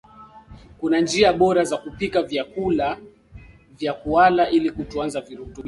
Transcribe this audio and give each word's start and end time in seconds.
kuna 0.79 0.99
njia 1.01 1.33
bora 1.33 1.63
za 1.63 1.77
kupika 1.77 2.21
vyakuala 3.77 4.49
ili 4.49 4.71
kutunzaa 4.71 5.21
virutubisho 5.21 5.59